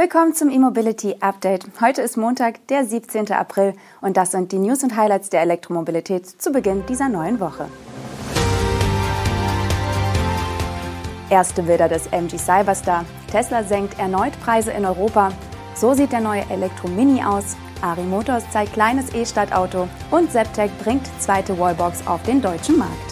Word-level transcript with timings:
Willkommen 0.00 0.32
zum 0.32 0.48
E-Mobility 0.48 1.16
Update. 1.20 1.66
Heute 1.78 2.00
ist 2.00 2.16
Montag, 2.16 2.66
der 2.68 2.86
17. 2.86 3.32
April 3.32 3.74
und 4.00 4.16
das 4.16 4.30
sind 4.30 4.50
die 4.50 4.58
News 4.58 4.82
und 4.82 4.96
Highlights 4.96 5.28
der 5.28 5.42
Elektromobilität 5.42 6.26
zu 6.26 6.52
Beginn 6.52 6.86
dieser 6.86 7.10
neuen 7.10 7.38
Woche. 7.38 7.68
Erste 11.28 11.64
Bilder 11.64 11.90
des 11.90 12.06
MG 12.06 12.38
Cyberstar. 12.38 13.04
Tesla 13.30 13.62
senkt 13.62 13.98
erneut 13.98 14.32
Preise 14.40 14.70
in 14.70 14.86
Europa. 14.86 15.32
So 15.74 15.92
sieht 15.92 16.12
der 16.12 16.22
neue 16.22 16.48
Elektro-Mini 16.48 17.22
aus. 17.22 17.58
Ari 17.82 18.04
Motors 18.04 18.50
zeigt 18.50 18.72
kleines 18.72 19.12
E-Stadtauto 19.12 19.86
und 20.10 20.32
Zeptec 20.32 20.70
bringt 20.82 21.06
zweite 21.18 21.58
Wallbox 21.58 22.06
auf 22.06 22.22
den 22.22 22.40
deutschen 22.40 22.78
Markt. 22.78 23.09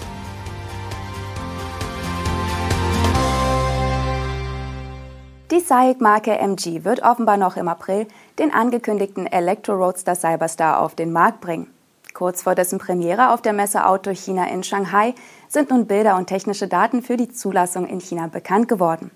Die 5.50 5.60
SAIC-Marke 5.60 6.38
MG 6.38 6.84
wird 6.84 7.02
offenbar 7.02 7.38
noch 7.38 7.56
im 7.56 7.68
April 7.68 8.06
den 8.38 8.52
angekündigten 8.52 9.26
Elektro-Roadster 9.26 10.14
Cyberstar 10.14 10.78
auf 10.78 10.94
den 10.94 11.10
Markt 11.10 11.40
bringen. 11.40 11.72
Kurz 12.12 12.42
vor 12.42 12.54
dessen 12.54 12.78
Premiere 12.78 13.30
auf 13.32 13.40
der 13.40 13.54
Messe 13.54 13.86
Auto 13.86 14.10
China 14.10 14.46
in 14.50 14.62
Shanghai 14.62 15.14
sind 15.48 15.70
nun 15.70 15.86
Bilder 15.86 16.16
und 16.16 16.26
technische 16.26 16.68
Daten 16.68 17.00
für 17.00 17.16
die 17.16 17.30
Zulassung 17.30 17.86
in 17.86 18.02
China 18.02 18.26
bekannt 18.26 18.68
geworden. 18.68 19.10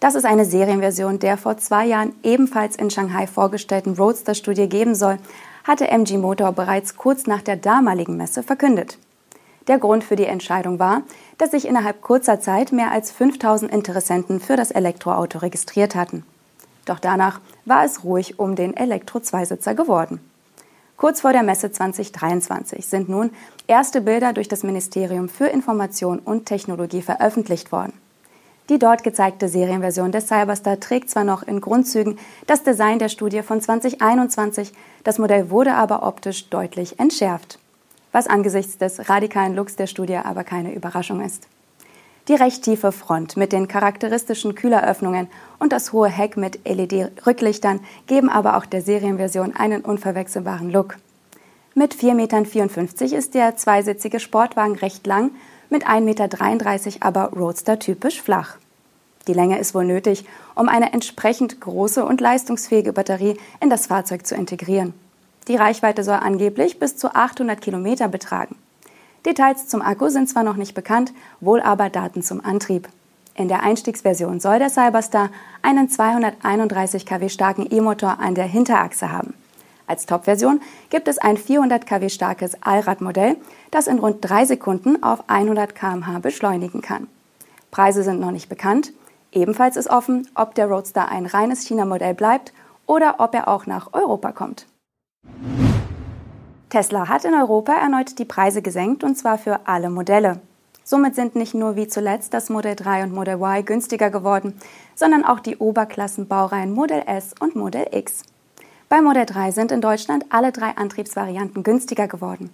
Dass 0.00 0.16
es 0.16 0.24
eine 0.24 0.46
Serienversion 0.46 1.20
der 1.20 1.36
vor 1.36 1.56
zwei 1.58 1.86
Jahren 1.86 2.12
ebenfalls 2.24 2.74
in 2.74 2.90
Shanghai 2.90 3.28
vorgestellten 3.28 3.94
Roadster-Studie 3.94 4.68
geben 4.68 4.96
soll, 4.96 5.18
hatte 5.62 5.86
MG 5.86 6.18
Motor 6.18 6.50
bereits 6.50 6.96
kurz 6.96 7.28
nach 7.28 7.40
der 7.40 7.56
damaligen 7.56 8.16
Messe 8.16 8.42
verkündet. 8.42 8.98
Der 9.68 9.78
Grund 9.78 10.02
für 10.02 10.16
die 10.16 10.26
Entscheidung 10.26 10.78
war, 10.78 11.02
dass 11.38 11.52
sich 11.52 11.68
innerhalb 11.68 12.02
kurzer 12.02 12.40
Zeit 12.40 12.72
mehr 12.72 12.90
als 12.90 13.12
5000 13.12 13.72
Interessenten 13.72 14.40
für 14.40 14.56
das 14.56 14.72
Elektroauto 14.72 15.38
registriert 15.38 15.94
hatten. 15.94 16.24
Doch 16.84 16.98
danach 16.98 17.40
war 17.64 17.84
es 17.84 18.02
ruhig 18.02 18.40
um 18.40 18.56
den 18.56 18.76
Elektro-Zweisitzer 18.76 19.74
geworden. 19.74 20.20
Kurz 20.96 21.20
vor 21.20 21.32
der 21.32 21.44
Messe 21.44 21.70
2023 21.70 22.86
sind 22.86 23.08
nun 23.08 23.30
erste 23.66 24.00
Bilder 24.00 24.32
durch 24.32 24.48
das 24.48 24.62
Ministerium 24.62 25.28
für 25.28 25.46
Information 25.46 26.18
und 26.18 26.46
Technologie 26.46 27.02
veröffentlicht 27.02 27.72
worden. 27.72 27.92
Die 28.68 28.78
dort 28.78 29.02
gezeigte 29.02 29.48
Serienversion 29.48 30.12
des 30.12 30.28
Cyberstar 30.28 30.78
trägt 30.80 31.10
zwar 31.10 31.24
noch 31.24 31.42
in 31.42 31.60
Grundzügen 31.60 32.18
das 32.46 32.62
Design 32.62 32.98
der 32.98 33.08
Studie 33.08 33.42
von 33.42 33.60
2021, 33.60 34.72
das 35.04 35.18
Modell 35.18 35.50
wurde 35.50 35.74
aber 35.74 36.04
optisch 36.04 36.48
deutlich 36.48 36.98
entschärft 37.00 37.58
was 38.12 38.26
angesichts 38.26 38.78
des 38.78 39.08
radikalen 39.08 39.56
Looks 39.56 39.76
der 39.76 39.86
Studie 39.86 40.16
aber 40.16 40.44
keine 40.44 40.74
Überraschung 40.74 41.20
ist. 41.20 41.48
Die 42.28 42.34
recht 42.34 42.62
tiefe 42.62 42.92
Front 42.92 43.36
mit 43.36 43.52
den 43.52 43.66
charakteristischen 43.66 44.54
Kühleröffnungen 44.54 45.26
und 45.58 45.72
das 45.72 45.92
hohe 45.92 46.08
Heck 46.08 46.36
mit 46.36 46.60
LED-Rücklichtern 46.64 47.80
geben 48.06 48.28
aber 48.28 48.56
auch 48.56 48.66
der 48.66 48.80
Serienversion 48.80 49.56
einen 49.56 49.80
unverwechselbaren 49.80 50.70
Look. 50.70 50.98
Mit 51.74 51.96
4,54 51.96 52.14
Metern 52.14 53.18
ist 53.18 53.34
der 53.34 53.56
zweisitzige 53.56 54.20
Sportwagen 54.20 54.76
recht 54.76 55.04
lang, 55.06 55.32
mit 55.68 55.88
1,33 55.88 56.00
Meter 56.02 56.96
aber 57.00 57.32
Roadster 57.32 57.78
typisch 57.78 58.22
flach. 58.22 58.56
Die 59.26 59.32
Länge 59.32 59.58
ist 59.58 59.74
wohl 59.74 59.84
nötig, 59.84 60.24
um 60.54 60.68
eine 60.68 60.92
entsprechend 60.92 61.60
große 61.60 62.04
und 62.04 62.20
leistungsfähige 62.20 62.92
Batterie 62.92 63.36
in 63.60 63.70
das 63.70 63.86
Fahrzeug 63.86 64.26
zu 64.26 64.34
integrieren. 64.34 64.94
Die 65.48 65.56
Reichweite 65.56 66.04
soll 66.04 66.14
angeblich 66.14 66.78
bis 66.78 66.96
zu 66.96 67.14
800 67.14 67.60
Kilometer 67.60 68.08
betragen. 68.08 68.56
Details 69.26 69.68
zum 69.68 69.82
Akku 69.82 70.08
sind 70.08 70.28
zwar 70.28 70.42
noch 70.42 70.56
nicht 70.56 70.74
bekannt, 70.74 71.12
wohl 71.40 71.60
aber 71.60 71.90
Daten 71.90 72.22
zum 72.22 72.44
Antrieb. 72.44 72.88
In 73.34 73.48
der 73.48 73.62
Einstiegsversion 73.62 74.40
soll 74.40 74.58
der 74.58 74.68
Cyberstar 74.68 75.30
einen 75.62 75.88
231 75.88 77.06
kW 77.06 77.28
starken 77.28 77.66
E-Motor 77.70 78.18
an 78.20 78.34
der 78.34 78.44
Hinterachse 78.44 79.10
haben. 79.10 79.34
Als 79.86 80.06
Top-Version 80.06 80.60
gibt 80.90 81.08
es 81.08 81.18
ein 81.18 81.36
400 81.36 81.86
kW 81.86 82.08
starkes 82.08 82.56
Allradmodell, 82.62 83.36
das 83.70 83.86
in 83.86 83.98
rund 83.98 84.18
drei 84.20 84.44
Sekunden 84.44 85.02
auf 85.02 85.28
100 85.28 85.74
km/h 85.74 86.18
beschleunigen 86.18 86.82
kann. 86.82 87.08
Preise 87.70 88.02
sind 88.02 88.20
noch 88.20 88.30
nicht 88.30 88.48
bekannt. 88.48 88.92
Ebenfalls 89.32 89.76
ist 89.76 89.88
offen, 89.88 90.28
ob 90.34 90.54
der 90.54 90.66
Roadster 90.66 91.08
ein 91.08 91.26
reines 91.26 91.66
China-Modell 91.66 92.14
bleibt 92.14 92.52
oder 92.86 93.16
ob 93.18 93.34
er 93.34 93.48
auch 93.48 93.66
nach 93.66 93.92
Europa 93.92 94.32
kommt. 94.32 94.66
Tesla 96.72 97.06
hat 97.06 97.26
in 97.26 97.34
Europa 97.34 97.74
erneut 97.74 98.18
die 98.18 98.24
Preise 98.24 98.62
gesenkt 98.62 99.04
und 99.04 99.18
zwar 99.18 99.36
für 99.36 99.66
alle 99.66 99.90
Modelle. 99.90 100.40
Somit 100.84 101.14
sind 101.14 101.36
nicht 101.36 101.52
nur 101.52 101.76
wie 101.76 101.86
zuletzt 101.86 102.32
das 102.32 102.48
Modell 102.48 102.76
3 102.76 103.02
und 103.02 103.12
Model 103.12 103.34
Y 103.34 103.62
günstiger 103.62 104.08
geworden, 104.08 104.58
sondern 104.94 105.22
auch 105.22 105.40
die 105.40 105.58
Oberklassenbaureihen 105.58 106.72
Model 106.72 107.02
S 107.04 107.34
und 107.38 107.56
Model 107.56 107.88
X. 107.90 108.22
Bei 108.88 109.02
Model 109.02 109.26
3 109.26 109.50
sind 109.50 109.70
in 109.70 109.82
Deutschland 109.82 110.24
alle 110.30 110.50
drei 110.50 110.70
Antriebsvarianten 110.74 111.62
günstiger 111.62 112.08
geworden. 112.08 112.48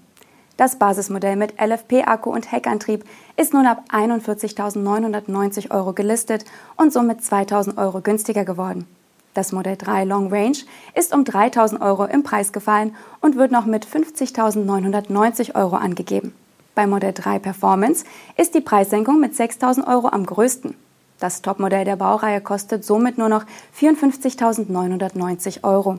Das 0.56 0.80
Basismodell 0.80 1.36
mit 1.36 1.54
LFP-Akku 1.60 2.28
und 2.28 2.50
Heckantrieb 2.50 3.04
ist 3.36 3.54
nun 3.54 3.68
ab 3.68 3.84
41.990 3.92 5.70
Euro 5.70 5.92
gelistet 5.92 6.44
und 6.76 6.92
somit 6.92 7.20
2.000 7.20 7.78
Euro 7.78 8.00
günstiger 8.00 8.44
geworden. 8.44 8.88
Das 9.34 9.52
Modell 9.52 9.76
3 9.76 10.04
Long 10.04 10.32
Range 10.32 10.58
ist 10.94 11.14
um 11.14 11.24
3000 11.24 11.80
Euro 11.80 12.04
im 12.06 12.22
Preis 12.22 12.52
gefallen 12.52 12.94
und 13.20 13.36
wird 13.36 13.52
noch 13.52 13.66
mit 13.66 13.86
50.990 13.86 15.54
Euro 15.54 15.76
angegeben. 15.76 16.34
Bei 16.74 16.86
Modell 16.86 17.12
3 17.12 17.38
Performance 17.38 18.04
ist 18.36 18.54
die 18.54 18.60
Preissenkung 18.60 19.20
mit 19.20 19.34
6.000 19.34 19.86
Euro 19.86 20.08
am 20.08 20.24
größten. 20.24 20.74
Das 21.18 21.42
Topmodell 21.42 21.84
der 21.84 21.96
Baureihe 21.96 22.40
kostet 22.40 22.84
somit 22.84 23.18
nur 23.18 23.28
noch 23.28 23.44
54.990 23.76 25.64
Euro. 25.64 25.98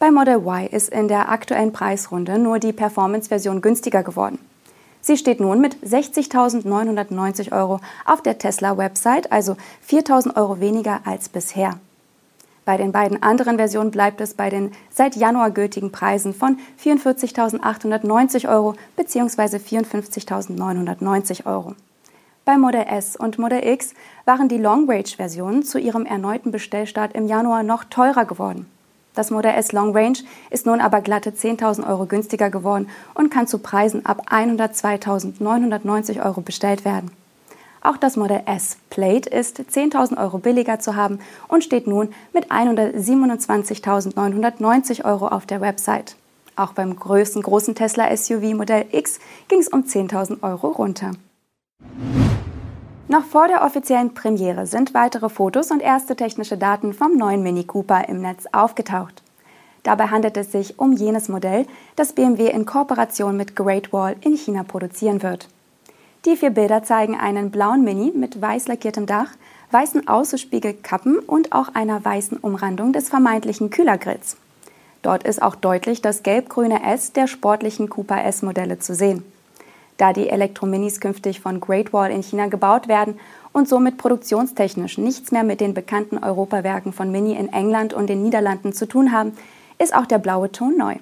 Bei 0.00 0.10
Model 0.10 0.38
Y 0.38 0.66
ist 0.66 0.88
in 0.88 1.06
der 1.06 1.28
aktuellen 1.30 1.72
Preisrunde 1.72 2.36
nur 2.40 2.58
die 2.58 2.72
Performance-Version 2.72 3.60
günstiger 3.60 4.02
geworden. 4.02 4.40
Sie 5.00 5.16
steht 5.16 5.38
nun 5.38 5.60
mit 5.60 5.76
60.990 5.84 7.52
Euro 7.52 7.80
auf 8.04 8.20
der 8.22 8.38
Tesla-Website, 8.38 9.30
also 9.30 9.56
4.000 9.88 10.36
Euro 10.36 10.58
weniger 10.58 11.02
als 11.04 11.28
bisher. 11.28 11.78
Bei 12.64 12.76
den 12.76 12.92
beiden 12.92 13.22
anderen 13.22 13.56
Versionen 13.56 13.90
bleibt 13.90 14.20
es 14.20 14.34
bei 14.34 14.48
den 14.48 14.70
seit 14.90 15.16
Januar 15.16 15.50
gültigen 15.50 15.90
Preisen 15.90 16.32
von 16.32 16.58
44.890 16.82 18.48
Euro 18.48 18.74
bzw. 18.96 19.56
54.990 19.56 21.46
Euro. 21.46 21.74
Bei 22.44 22.56
Model 22.58 22.84
S 22.88 23.16
und 23.16 23.38
Model 23.38 23.64
X 23.66 23.94
waren 24.24 24.48
die 24.48 24.58
Long-Range-Versionen 24.58 25.62
zu 25.62 25.78
ihrem 25.78 26.06
erneuten 26.06 26.50
Bestellstart 26.52 27.14
im 27.14 27.26
Januar 27.26 27.62
noch 27.62 27.84
teurer 27.84 28.24
geworden. 28.24 28.66
Das 29.14 29.30
Model 29.30 29.52
S 29.52 29.72
Long 29.72 29.94
Range 29.96 30.18
ist 30.50 30.66
nun 30.66 30.80
aber 30.80 31.02
glatte 31.02 31.30
10.000 31.30 31.86
Euro 31.86 32.06
günstiger 32.06 32.50
geworden 32.50 32.88
und 33.14 33.30
kann 33.30 33.46
zu 33.46 33.58
Preisen 33.58 34.06
ab 34.06 34.26
102.990 34.30 36.24
Euro 36.24 36.40
bestellt 36.40 36.84
werden. 36.84 37.10
Auch 37.82 37.96
das 37.96 38.16
Modell 38.16 38.42
S 38.46 38.76
Plate 38.90 39.28
ist 39.28 39.58
10.000 39.58 40.16
Euro 40.16 40.38
billiger 40.38 40.78
zu 40.78 40.94
haben 40.94 41.18
und 41.48 41.64
steht 41.64 41.88
nun 41.88 42.14
mit 42.32 42.52
127.990 42.52 45.04
Euro 45.04 45.26
auf 45.26 45.46
der 45.46 45.60
Website. 45.60 46.14
Auch 46.54 46.74
beim 46.74 46.94
größten 46.94 47.42
großen 47.42 47.74
Tesla 47.74 48.16
SUV 48.16 48.54
Modell 48.54 48.84
X 48.92 49.18
ging 49.48 49.58
es 49.58 49.66
um 49.68 49.82
10.000 49.82 50.42
Euro 50.42 50.68
runter. 50.68 51.10
Noch 53.08 53.24
vor 53.24 53.48
der 53.48 53.64
offiziellen 53.64 54.14
Premiere 54.14 54.66
sind 54.66 54.94
weitere 54.94 55.28
Fotos 55.28 55.72
und 55.72 55.82
erste 55.82 56.14
technische 56.14 56.56
Daten 56.56 56.94
vom 56.94 57.16
neuen 57.16 57.42
Mini 57.42 57.64
Cooper 57.64 58.08
im 58.08 58.22
Netz 58.22 58.46
aufgetaucht. 58.52 59.24
Dabei 59.82 60.06
handelt 60.06 60.36
es 60.36 60.52
sich 60.52 60.78
um 60.78 60.92
jenes 60.92 61.28
Modell, 61.28 61.66
das 61.96 62.12
BMW 62.12 62.48
in 62.48 62.64
Kooperation 62.64 63.36
mit 63.36 63.56
Great 63.56 63.92
Wall 63.92 64.14
in 64.20 64.36
China 64.36 64.62
produzieren 64.62 65.24
wird. 65.24 65.48
Die 66.24 66.36
vier 66.36 66.50
Bilder 66.50 66.84
zeigen 66.84 67.16
einen 67.16 67.50
blauen 67.50 67.82
Mini 67.82 68.12
mit 68.14 68.40
weiß 68.40 68.68
lackiertem 68.68 69.06
Dach, 69.06 69.30
weißen 69.72 70.06
Außenspiegelkappen 70.06 71.18
und 71.18 71.52
auch 71.52 71.74
einer 71.74 72.04
weißen 72.04 72.38
Umrandung 72.38 72.92
des 72.92 73.08
vermeintlichen 73.08 73.70
Kühlergrills. 73.70 74.36
Dort 75.02 75.24
ist 75.24 75.42
auch 75.42 75.56
deutlich 75.56 76.00
das 76.00 76.22
gelb-grüne 76.22 76.84
S 76.84 77.12
der 77.12 77.26
sportlichen 77.26 77.88
Cooper 77.88 78.24
S-Modelle 78.24 78.78
zu 78.78 78.94
sehen. 78.94 79.24
Da 79.96 80.12
die 80.12 80.28
Elektrominis 80.28 81.00
künftig 81.00 81.40
von 81.40 81.60
Great 81.60 81.92
Wall 81.92 82.12
in 82.12 82.22
China 82.22 82.46
gebaut 82.46 82.86
werden 82.86 83.18
und 83.52 83.68
somit 83.68 83.98
produktionstechnisch 83.98 84.98
nichts 84.98 85.32
mehr 85.32 85.42
mit 85.42 85.60
den 85.60 85.74
bekannten 85.74 86.18
Europawerken 86.18 86.92
von 86.92 87.10
Mini 87.10 87.34
in 87.34 87.52
England 87.52 87.94
und 87.94 88.08
den 88.08 88.22
Niederlanden 88.22 88.72
zu 88.72 88.86
tun 88.86 89.10
haben, 89.10 89.32
ist 89.78 89.94
auch 89.94 90.06
der 90.06 90.18
blaue 90.18 90.52
Ton 90.52 90.76
neu. 90.78 90.94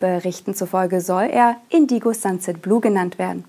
Berichten 0.00 0.54
zufolge 0.54 1.00
soll 1.00 1.24
er 1.24 1.56
Indigo 1.70 2.12
Sunset 2.12 2.60
Blue 2.60 2.80
genannt 2.80 3.18
werden. 3.18 3.44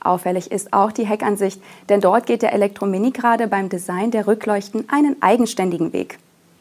Auffällig 0.00 0.50
ist 0.50 0.72
auch 0.72 0.92
die 0.92 1.06
Heckansicht, 1.06 1.62
denn 1.88 2.00
dort 2.00 2.26
geht 2.26 2.42
der 2.42 2.52
Elektromini 2.52 3.10
gerade 3.10 3.46
beim 3.46 3.68
Design 3.68 4.10
der 4.10 4.26
Rückleuchten 4.26 4.88
einen 4.88 5.20
eigenständigen 5.22 5.92
Weg. 5.92 6.18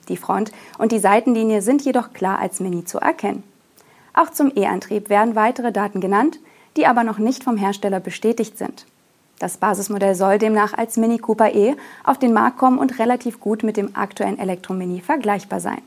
Die 0.09 0.17
Front- 0.17 0.51
und 0.77 0.91
die 0.91 0.99
Seitenlinie 0.99 1.61
sind 1.61 1.83
jedoch 1.83 2.13
klar 2.13 2.39
als 2.39 2.59
Mini 2.59 2.83
zu 2.83 2.99
erkennen. 2.99 3.43
Auch 4.13 4.31
zum 4.31 4.51
E-Antrieb 4.55 5.09
werden 5.09 5.35
weitere 5.35 5.71
Daten 5.71 6.01
genannt, 6.01 6.39
die 6.75 6.85
aber 6.85 7.03
noch 7.03 7.19
nicht 7.19 7.43
vom 7.43 7.57
Hersteller 7.57 7.99
bestätigt 7.99 8.57
sind. 8.57 8.85
Das 9.39 9.57
Basismodell 9.57 10.15
soll 10.15 10.37
demnach 10.37 10.73
als 10.73 10.97
Mini 10.97 11.17
Cooper 11.17 11.53
E 11.53 11.75
auf 12.03 12.17
den 12.17 12.33
Markt 12.33 12.57
kommen 12.57 12.77
und 12.77 12.99
relativ 12.99 13.39
gut 13.39 13.63
mit 13.63 13.77
dem 13.77 13.95
aktuellen 13.95 14.37
Elektromini 14.37 14.99
vergleichbar 14.99 15.61
sein. 15.61 15.81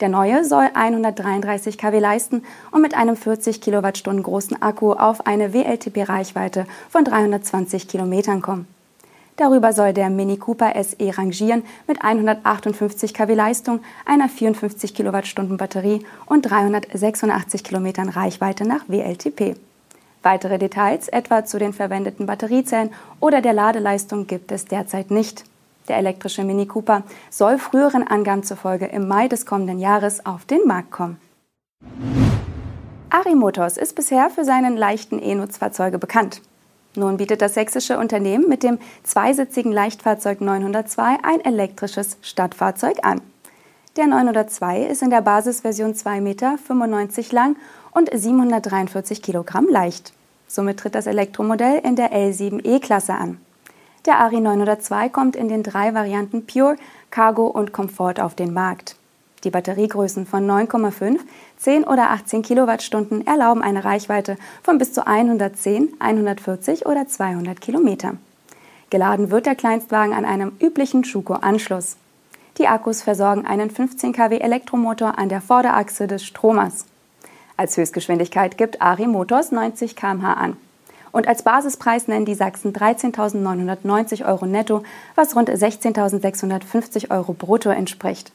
Der 0.00 0.08
neue 0.08 0.44
soll 0.46 0.70
133 0.72 1.76
kW 1.76 1.98
leisten 1.98 2.42
und 2.70 2.80
mit 2.80 2.94
einem 2.94 3.16
40 3.16 3.60
Kilowattstunden 3.60 4.22
großen 4.22 4.62
Akku 4.62 4.92
auf 4.92 5.26
eine 5.26 5.52
WLTP-Reichweite 5.52 6.66
von 6.88 7.04
320 7.04 7.86
Kilometern 7.86 8.40
kommen. 8.40 8.66
Darüber 9.36 9.72
soll 9.72 9.92
der 9.92 10.10
Mini 10.10 10.38
Cooper 10.38 10.72
SE 10.82 11.18
rangieren 11.18 11.64
mit 11.86 12.02
158 12.02 13.12
kW 13.12 13.34
Leistung, 13.34 13.80
einer 14.06 14.28
54 14.28 14.94
Kilowattstunden 14.94 15.56
Batterie 15.56 16.04
und 16.26 16.42
386 16.42 17.64
Kilometern 17.64 18.08
Reichweite 18.08 18.66
nach 18.66 18.88
WLTP. 18.88 19.56
Weitere 20.22 20.58
Details, 20.58 21.08
etwa 21.08 21.44
zu 21.44 21.58
den 21.58 21.72
verwendeten 21.72 22.26
Batteriezellen 22.26 22.90
oder 23.20 23.40
der 23.40 23.54
Ladeleistung, 23.54 24.26
gibt 24.26 24.52
es 24.52 24.66
derzeit 24.66 25.10
nicht. 25.10 25.44
Der 25.88 25.96
elektrische 25.96 26.44
Mini 26.44 26.66
Cooper 26.66 27.02
soll 27.30 27.58
früheren 27.58 28.06
Angaben 28.06 28.42
zufolge 28.42 28.86
im 28.86 29.08
Mai 29.08 29.28
des 29.28 29.46
kommenden 29.46 29.78
Jahres 29.78 30.24
auf 30.24 30.44
den 30.44 30.66
Markt 30.66 30.90
kommen. 30.90 31.20
Ari 33.10 33.34
Motors 33.34 33.76
ist 33.76 33.96
bisher 33.96 34.30
für 34.30 34.44
seinen 34.44 34.76
leichten 34.76 35.20
E-Nutzfahrzeuge 35.20 35.98
bekannt. 35.98 36.42
Nun 36.94 37.16
bietet 37.16 37.42
das 37.42 37.54
sächsische 37.54 37.98
Unternehmen 37.98 38.48
mit 38.48 38.62
dem 38.62 38.78
zweisitzigen 39.02 39.72
Leichtfahrzeug 39.72 40.40
902 40.40 41.18
ein 41.22 41.40
elektrisches 41.44 42.18
Stadtfahrzeug 42.22 42.98
an. 43.02 43.20
Der 43.96 44.06
902 44.06 44.86
ist 44.86 45.02
in 45.02 45.10
der 45.10 45.20
Basisversion 45.20 45.94
2,95 45.94 46.20
Meter 46.20 46.56
lang 47.32 47.56
und 47.92 48.08
743 48.12 49.22
Kilogramm 49.22 49.66
leicht. 49.68 50.12
Somit 50.46 50.78
tritt 50.78 50.94
das 50.94 51.06
Elektromodell 51.06 51.80
in 51.84 51.96
der 51.96 52.12
L7E-Klasse 52.12 53.14
an. 53.14 53.40
Der 54.06 54.18
Ari 54.18 54.40
902 54.40 55.10
kommt 55.10 55.36
in 55.36 55.48
den 55.48 55.62
drei 55.62 55.92
Varianten 55.92 56.46
Pure, 56.46 56.76
Cargo 57.10 57.46
und 57.46 57.72
Comfort 57.72 58.14
auf 58.20 58.34
den 58.34 58.54
Markt. 58.54 58.96
Die 59.44 59.50
Batteriegrößen 59.50 60.26
von 60.26 60.46
9,5, 60.46 61.18
10 61.58 61.84
oder 61.84 62.10
18 62.10 62.42
Kilowattstunden 62.42 63.26
erlauben 63.26 63.62
eine 63.62 63.84
Reichweite 63.84 64.36
von 64.62 64.78
bis 64.78 64.92
zu 64.92 65.06
110, 65.06 65.94
140 65.98 66.86
oder 66.86 67.06
200 67.06 67.60
Kilometer. 67.60 68.14
Geladen 68.90 69.30
wird 69.30 69.46
der 69.46 69.54
Kleinstwagen 69.54 70.14
an 70.14 70.24
einem 70.24 70.52
üblichen 70.60 71.04
Schuko-Anschluss. 71.04 71.96
Die 72.58 72.68
Akkus 72.68 73.02
versorgen 73.02 73.46
einen 73.46 73.70
15 73.70 74.12
kW 74.12 74.38
Elektromotor 74.38 75.18
an 75.18 75.28
der 75.28 75.40
Vorderachse 75.40 76.06
des 76.06 76.24
Stromers. 76.24 76.86
Als 77.56 77.76
Höchstgeschwindigkeit 77.76 78.58
gibt 78.58 78.82
Ari 78.82 79.06
Motors 79.06 79.52
90 79.52 79.94
km/h 79.94 80.32
an. 80.32 80.56
Und 81.12 81.26
als 81.26 81.42
Basispreis 81.42 82.08
nennen 82.08 82.24
die 82.24 82.34
Sachsen 82.34 82.72
13.990 82.72 84.26
Euro 84.26 84.46
netto, 84.46 84.82
was 85.14 85.34
rund 85.34 85.50
16.650 85.50 87.10
Euro 87.10 87.32
brutto 87.32 87.70
entspricht. 87.70 88.32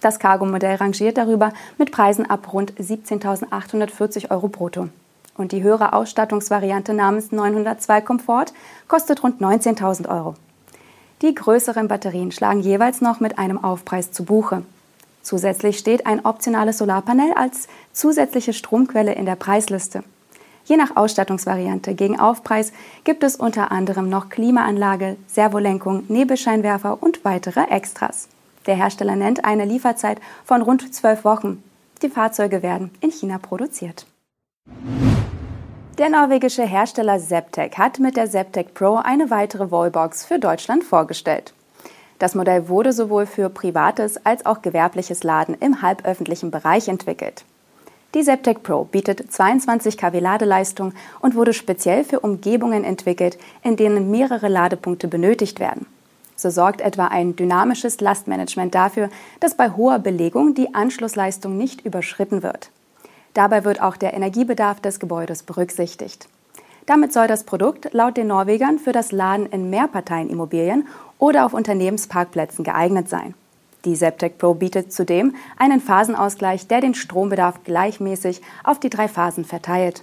Das 0.00 0.18
Cargo-Modell 0.18 0.76
rangiert 0.76 1.16
darüber 1.16 1.52
mit 1.78 1.90
Preisen 1.92 2.28
ab 2.28 2.52
rund 2.52 2.72
17.840 2.74 4.30
Euro 4.30 4.48
brutto. 4.48 4.88
Und 5.36 5.52
die 5.52 5.62
höhere 5.62 5.92
Ausstattungsvariante 5.92 6.94
namens 6.94 7.32
902 7.32 8.00
Komfort 8.00 8.46
kostet 8.88 9.22
rund 9.22 9.40
19.000 9.40 10.08
Euro. 10.08 10.34
Die 11.22 11.34
größeren 11.34 11.88
Batterien 11.88 12.30
schlagen 12.30 12.60
jeweils 12.60 13.00
noch 13.00 13.20
mit 13.20 13.38
einem 13.38 13.62
Aufpreis 13.62 14.12
zu 14.12 14.24
Buche. 14.24 14.62
Zusätzlich 15.22 15.78
steht 15.78 16.06
ein 16.06 16.24
optionales 16.24 16.78
Solarpanel 16.78 17.32
als 17.34 17.68
zusätzliche 17.92 18.52
Stromquelle 18.52 19.14
in 19.14 19.26
der 19.26 19.36
Preisliste. 19.36 20.04
Je 20.66 20.76
nach 20.76 20.96
Ausstattungsvariante 20.96 21.94
gegen 21.94 22.18
Aufpreis 22.18 22.72
gibt 23.04 23.22
es 23.22 23.36
unter 23.36 23.70
anderem 23.70 24.08
noch 24.08 24.28
Klimaanlage, 24.30 25.16
Servolenkung, 25.28 26.04
Nebelscheinwerfer 26.08 27.00
und 27.00 27.24
weitere 27.24 27.68
Extras. 27.70 28.28
Der 28.66 28.74
Hersteller 28.74 29.14
nennt 29.14 29.44
eine 29.44 29.64
Lieferzeit 29.64 30.20
von 30.44 30.62
rund 30.62 30.92
zwölf 30.92 31.24
Wochen. 31.24 31.62
Die 32.02 32.08
Fahrzeuge 32.08 32.64
werden 32.64 32.90
in 33.00 33.12
China 33.12 33.38
produziert. 33.38 34.06
Der 35.98 36.10
norwegische 36.10 36.64
Hersteller 36.64 37.20
Septec 37.20 37.78
hat 37.78 38.00
mit 38.00 38.16
der 38.16 38.26
Septec 38.26 38.74
Pro 38.74 38.96
eine 38.96 39.30
weitere 39.30 39.70
Wallbox 39.70 40.24
für 40.24 40.40
Deutschland 40.40 40.82
vorgestellt. 40.82 41.54
Das 42.18 42.34
Modell 42.34 42.68
wurde 42.68 42.92
sowohl 42.92 43.26
für 43.26 43.50
privates 43.50 44.24
als 44.26 44.44
auch 44.44 44.62
gewerbliches 44.62 45.22
Laden 45.22 45.54
im 45.60 45.80
halböffentlichen 45.80 46.50
Bereich 46.50 46.88
entwickelt. 46.88 47.44
Die 48.16 48.22
Septec 48.22 48.62
Pro 48.62 48.84
bietet 48.84 49.30
22 49.30 49.98
kW 49.98 50.20
Ladeleistung 50.20 50.94
und 51.20 51.34
wurde 51.34 51.52
speziell 51.52 52.02
für 52.02 52.20
Umgebungen 52.20 52.82
entwickelt, 52.82 53.36
in 53.62 53.76
denen 53.76 54.10
mehrere 54.10 54.48
Ladepunkte 54.48 55.06
benötigt 55.06 55.60
werden. 55.60 55.84
So 56.34 56.48
sorgt 56.48 56.80
etwa 56.80 57.08
ein 57.08 57.36
dynamisches 57.36 58.00
Lastmanagement 58.00 58.74
dafür, 58.74 59.10
dass 59.38 59.54
bei 59.54 59.68
hoher 59.68 59.98
Belegung 59.98 60.54
die 60.54 60.74
Anschlussleistung 60.74 61.58
nicht 61.58 61.84
überschritten 61.84 62.42
wird. 62.42 62.70
Dabei 63.34 63.66
wird 63.66 63.82
auch 63.82 63.98
der 63.98 64.14
Energiebedarf 64.14 64.80
des 64.80 64.98
Gebäudes 64.98 65.42
berücksichtigt. 65.42 66.26
Damit 66.86 67.12
soll 67.12 67.26
das 67.26 67.44
Produkt 67.44 67.92
laut 67.92 68.16
den 68.16 68.28
Norwegern 68.28 68.78
für 68.78 68.92
das 68.92 69.12
Laden 69.12 69.44
in 69.44 69.68
Mehrparteienimmobilien 69.68 70.88
oder 71.18 71.44
auf 71.44 71.52
Unternehmensparkplätzen 71.52 72.64
geeignet 72.64 73.10
sein. 73.10 73.34
Die 73.86 73.94
Septec 73.94 74.36
Pro 74.36 74.52
bietet 74.52 74.92
zudem 74.92 75.36
einen 75.56 75.80
Phasenausgleich, 75.80 76.66
der 76.66 76.80
den 76.80 76.94
Strombedarf 76.94 77.62
gleichmäßig 77.62 78.42
auf 78.64 78.80
die 78.80 78.90
drei 78.90 79.06
Phasen 79.06 79.44
verteilt. 79.44 80.02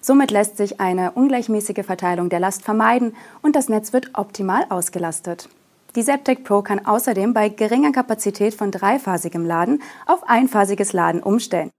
Somit 0.00 0.30
lässt 0.30 0.56
sich 0.56 0.80
eine 0.80 1.12
ungleichmäßige 1.12 1.84
Verteilung 1.84 2.30
der 2.30 2.40
Last 2.40 2.62
vermeiden 2.62 3.14
und 3.42 3.54
das 3.54 3.68
Netz 3.68 3.92
wird 3.92 4.12
optimal 4.14 4.64
ausgelastet. 4.70 5.50
Die 5.94 6.02
Septec 6.02 6.42
Pro 6.42 6.62
kann 6.62 6.86
außerdem 6.86 7.34
bei 7.34 7.50
geringer 7.50 7.92
Kapazität 7.92 8.54
von 8.54 8.70
dreiphasigem 8.70 9.44
Laden 9.44 9.82
auf 10.06 10.26
einphasiges 10.26 10.94
Laden 10.94 11.22
umstellen. 11.22 11.70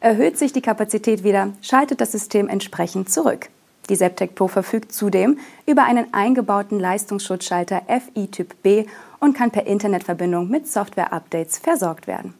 Erhöht 0.00 0.36
sich 0.36 0.52
die 0.52 0.62
Kapazität 0.62 1.22
wieder, 1.22 1.50
schaltet 1.62 2.00
das 2.00 2.10
System 2.10 2.48
entsprechend 2.48 3.08
zurück. 3.08 3.50
Die 3.88 3.96
Septec 3.96 4.34
Pro 4.34 4.48
verfügt 4.48 4.92
zudem 4.92 5.38
über 5.66 5.84
einen 5.84 6.12
eingebauten 6.12 6.78
Leistungsschutzschalter 6.78 7.82
FI 7.88 8.28
Typ 8.28 8.62
B 8.62 8.86
und 9.18 9.36
kann 9.36 9.50
per 9.50 9.66
Internetverbindung 9.66 10.48
mit 10.48 10.68
Software-Updates 10.68 11.58
versorgt 11.58 12.06
werden. 12.06 12.34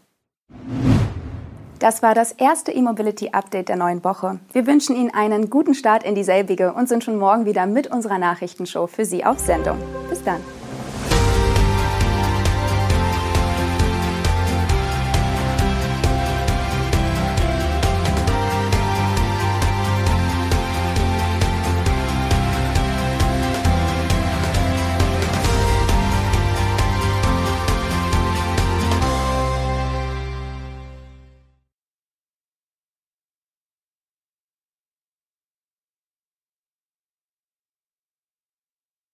Das 1.82 2.00
war 2.00 2.14
das 2.14 2.30
erste 2.30 2.70
E-Mobility-Update 2.70 3.68
der 3.68 3.76
neuen 3.76 4.04
Woche. 4.04 4.38
Wir 4.52 4.68
wünschen 4.68 4.94
Ihnen 4.94 5.12
einen 5.12 5.50
guten 5.50 5.74
Start 5.74 6.04
in 6.04 6.14
dieselbige 6.14 6.74
und 6.74 6.88
sind 6.88 7.02
schon 7.02 7.18
morgen 7.18 7.44
wieder 7.44 7.66
mit 7.66 7.88
unserer 7.88 8.18
Nachrichtenshow 8.18 8.86
für 8.86 9.04
Sie 9.04 9.24
auf 9.24 9.40
Sendung. 9.40 9.78
Bis 10.08 10.22
dann. 10.22 10.40